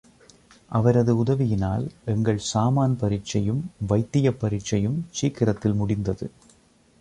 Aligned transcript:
அவரது 0.71 1.23
உதவியினால் 1.23 1.91
எங்கள் 2.05 2.37
சாமான் 2.37 2.97
பரீட்சையும், 2.97 3.61
வைத்தியப் 3.87 4.39
பரீட்சையும் 4.39 5.07
சீக்கிரத்தில் 5.11 5.73
முடிந்தது. 5.73 6.31